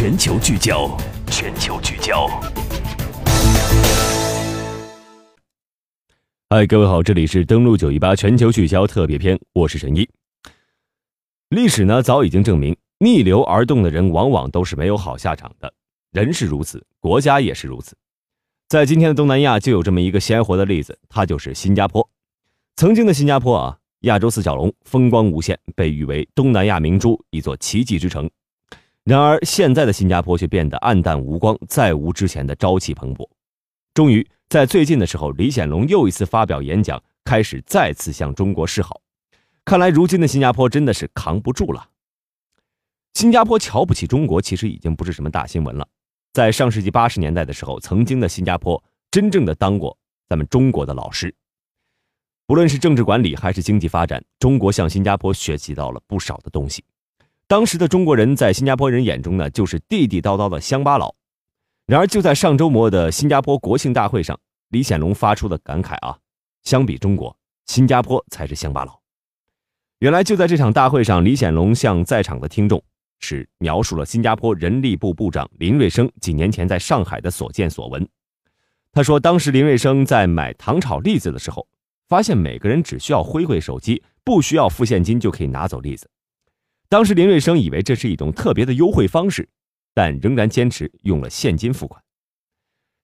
[0.00, 0.96] 全球聚焦，
[1.26, 2.26] 全球聚焦。
[6.48, 10.08] 嗨，各位好，这里是登录九一八全球聚焦特别篇，我是神一。
[11.50, 15.70] 历史呢，早已经证明，逆流而动的人往往都是没有好下场的。
[16.12, 17.94] 人是如此，国家也是如此。
[18.70, 22.08] 在今天的东南亚，就有这么一个鲜活的例子，它就是新加坡。
[22.74, 23.76] 曾经的新加坡啊。
[24.04, 28.30] 亚洲四小龙风光无限，被誉为东南亚明珠，一座奇迹之城。
[29.10, 33.28] 然而，现在的新加坡却变得黯淡无光，再无之前的朝气蓬勃。
[33.92, 39.00] 终于，在最近的时候，李显龙又一次发表演讲，开始再次向中国示好。
[39.64, 41.88] 看来，如今的新加坡真的是扛不住了。
[43.14, 45.84] 新加坡瞧不起中国，其实已经不是什么大新闻了。
[46.32, 49.98] 在上世纪八十年代的时候，曾经的新加坡真正的当过
[50.28, 51.34] 咱们中国的老师。
[52.46, 56.84] 不论是政治管理还是经济发展，中国向新加坡学习到了不少的东西。
[57.50, 61.12] 当时的中国人在新加坡人眼中呢，就是地地道道的乡巴佬。
[61.84, 66.16] 然而，就在上周末的新加坡国庆大会上，李显龙发出的感慨啊，
[66.62, 69.00] 相比中国，新加坡才是乡巴佬。
[69.98, 72.80] 原来就在这场大会上，李显龙向在场的听众
[73.18, 78.08] 是描述了新加坡人力部部长林瑞生几年前在上海的所见所闻。
[78.92, 81.66] 他说，当时林瑞生在买糖炒栗子的时候。
[82.08, 86.08] 发现每个人只需要挥挥手机，不需要付现金就可以拿走栗子。
[86.90, 89.48] 当时林瑞生以为这是一种特别的优惠方式，
[89.94, 92.02] 但仍然坚持用了现金付款。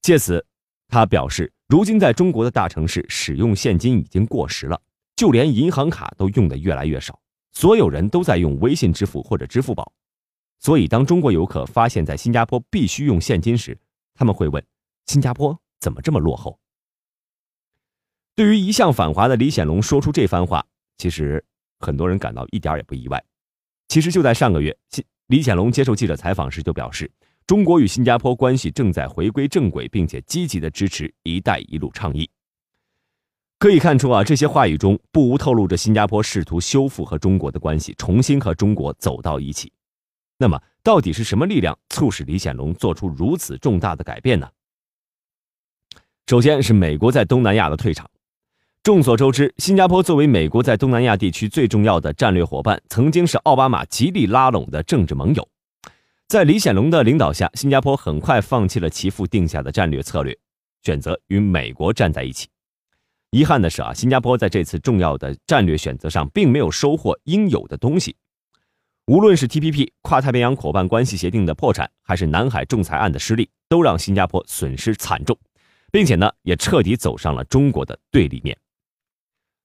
[0.00, 0.42] 借此，
[0.88, 4.80] 他表示，如今在中国的大城市使用现金已经过时了，
[5.16, 7.20] 就连银行卡都用的越来越少，
[7.52, 9.92] 所有人都在用微信支付或者支付宝。
[10.60, 13.78] 所以，当中国游客发现，在新加坡必须用现金时，
[14.14, 14.64] 他们会问：
[15.04, 16.58] 新加坡怎么这么落后？
[18.34, 20.64] 对于一向反华的李显龙说出这番话，
[20.96, 21.44] 其实
[21.80, 23.22] 很多人感到一点也不意外。
[23.94, 24.76] 其实就在上个月，
[25.28, 27.08] 李显龙接受记者采访时就表示，
[27.46, 32.28] 中国与新加坡关系正在回归正轨，并且积极的支持“一带一路”倡议。
[33.56, 39.72] 可以看出啊，这些话语中不无透露着新加坡试图修复和中国的关系，重新和中国走到一起。
[40.38, 44.50] 那么，到底是什么力量促使李显龙做出如此重大的改变呢？
[46.26, 48.10] 首先是美国在东南亚的退场。
[48.84, 55.48] 众所周知，新加坡作为美国在东南亚地区最重要的战略伙伴，曾经是奥巴马极力拉拢的政治盟友。
[56.28, 60.36] 在李显龙的领导下，新加坡很快放弃了其父定下的战略策略，
[60.82, 62.46] 选择与美国站在一起。
[63.30, 68.14] 遗憾的是啊，新加坡在这次重要的战略选择上，并没有收获应有的东西。
[69.06, 75.34] 无论是 TPP 跨太平洋伙伴关系协定的破产，还是南海仲裁案的失利，都让新加坡损失惨重，
[75.90, 78.54] 并且呢，也彻底走上了中国的对立面。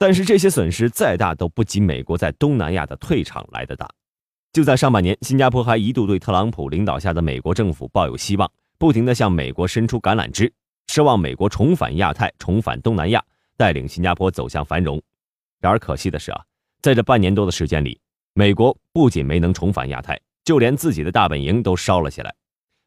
[0.00, 3.86] 但是这些损失再大都不及美国在东南亚的退场来的大。
[4.50, 10.50] 就在上半年，新加坡还一度对特朗普领导下的美国政府抱有希望，不停地向美国伸出橄榄枝，
[10.86, 13.22] 奢望美国重返亚太、重返东南亚，
[13.58, 14.98] 带领新加坡走向繁荣。
[15.60, 16.42] 然而可惜的是啊，
[16.80, 18.00] 在这半年多的时间里，
[18.32, 22.34] 美国不仅没能重返亚太，就连自己的大本营都烧了起来。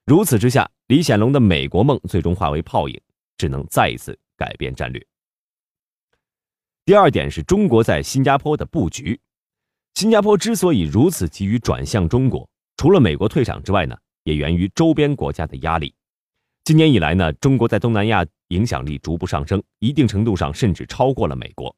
[0.07, 2.99] 如此之下，李显龙的美国梦最终化为泡影，
[3.37, 5.05] 只能再一次改变战略。
[6.85, 9.17] 第二点是中国在新加坡的布局。
[9.93, 12.45] 新加坡之所以如此急于转向中国，
[12.75, 13.95] 除了美国退场之外呢，
[14.25, 15.95] 也源于周边国家的压力。
[16.65, 21.73] 今年以来呢，中国在东南亚影响力逐步上升，一定程度上甚至超过了美国。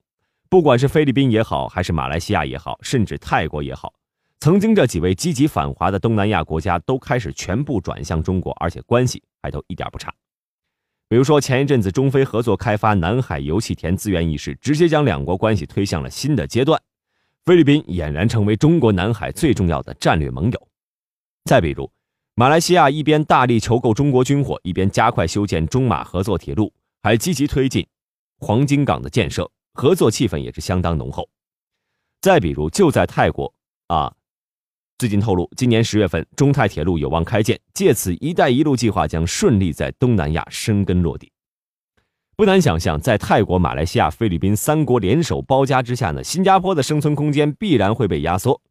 [0.49, 3.93] 不管是菲律宾也好，还是马来西亚也好，甚至泰国也好，
[4.39, 10.11] 曾经这几位积极反华的东南亚国家都开始全部转向中国，而且关系还都一点不差。
[11.15, 16.77] 比如说，前一阵子中非合作开发南海油气田资源一事，直接将两国关系推向了新的阶段。
[17.45, 20.67] 菲律宾俨然成为中国南海最重要的战略盟友。
[21.45, 21.89] 再比如，
[22.33, 27.87] 马来西亚一边大力求购中国军火，一边加快修建中马合作铁路，还积极推进
[28.39, 31.29] 黄金港的建设，合作气氛也是相当浓厚。
[32.19, 33.53] 再比如，就在泰国
[33.87, 34.13] 啊。
[34.97, 41.29] 最近透露，今年十月份，中泰铁路有望开建，借此“一带一路”计划将顺利在东南亚生根落地。
[42.37, 48.61] 不难想象，在泰国、马来西亚、菲律宾三国联手包夹之下呢，新加坡的生存空间必然会被压缩，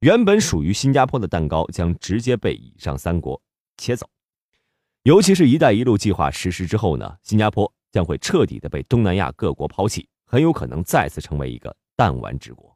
[0.00, 3.40] 原本属于新加坡的蛋糕将直接被以上三国
[3.78, 4.06] 切走。
[5.04, 12.69] 尤其是一带一路计划实施之后呢，新加坡将会彻底的被东南亚各国抛弃，很有可能再次成为一个弹丸之国。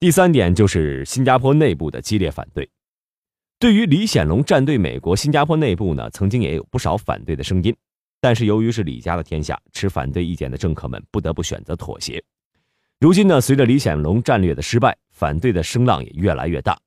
[0.00, 2.66] 第三点就是新加坡内部的激烈反对。
[3.58, 7.76] 对于李显龙站队美国，新加坡内部呢曾经也有不少反对的声音，
[8.18, 12.24] 但是由于是李家的天下，持反对意见的政客们不得不选择妥协。
[12.98, 16.80] 如今呢，随着李显龙战略的失败，反对的声浪也越来越大。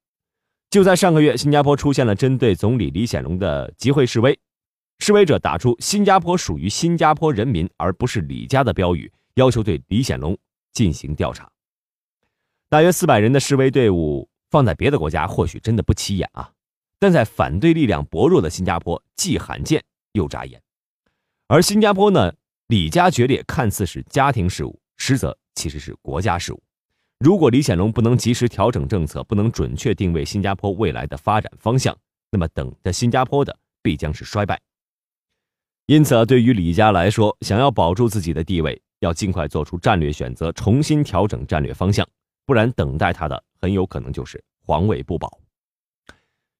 [0.71, 4.35] 就在上个月，新加坡出现了针对总理李显龙的集会示威，
[4.97, 10.35] 示威者打出“新加坡属于新加坡人民，而不是李家”的标语，要求对李显龙
[10.71, 11.47] 进行调查。
[12.73, 16.49] 大约四百人的示威队伍放在别的国家或许真的不起眼啊，
[16.97, 19.83] 但在反对力量薄弱的新加坡，既罕见
[20.13, 20.59] 又扎眼。
[21.47, 22.33] 而新加坡呢，
[22.69, 26.63] 李家决裂看似是家庭事务，实则其实是国家事务。
[27.19, 31.95] 如果李显龙不能及时调整政策，不能准确定位新加坡未来的发展方向，
[32.31, 34.59] 那么等着新加坡的必将是衰败。
[35.85, 42.03] 因此啊，对于李家来说，想要保住自己的地位，要尽快做出战略选择，重新调整战略方向。
[42.45, 45.39] 不然，等待他的很有可能就是皇位不保。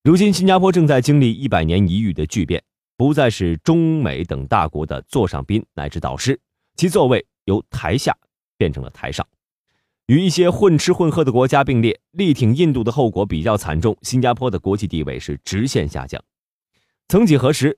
[0.04, 2.64] 如今，新加坡正在经历一百年一遇的巨变，
[2.98, 6.40] 不再是中美等大国的座上宾乃至导师，
[6.76, 8.18] 其座位由台下
[8.58, 9.26] 变成了台上，
[10.08, 13.98] 与一些混吃混喝的国家并列，力挺印度的后果比较惨重。
[14.02, 16.22] 新加坡的国际地位是直线下降。
[17.08, 17.78] 曾几何时，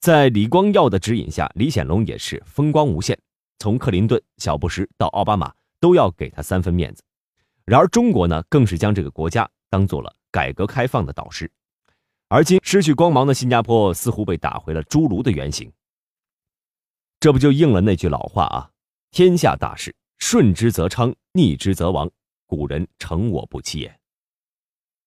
[0.00, 3.18] 在李光耀的指引下，李显龙也是风光无限，
[3.58, 7.02] 从克林顿、小布什到奥巴马，都要给他三分面子。
[7.66, 11.50] 然而，中国呢，更是将这个国家当做了改革开放的导师，
[12.28, 15.72] 而今失去光芒的新加坡似乎被打回了侏儒的原形。
[17.20, 18.70] 这不就应了那句老话啊
[19.10, 22.10] ：“天下大事，顺之则昌，逆之则亡。
[22.46, 23.98] 古人诚我不欺也。”